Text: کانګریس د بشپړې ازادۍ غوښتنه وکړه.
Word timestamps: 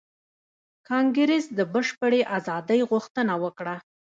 کانګریس 0.89 1.45
د 1.57 1.59
بشپړې 1.73 2.21
ازادۍ 2.37 2.79
غوښتنه 2.89 3.33
وکړه. 3.43 3.75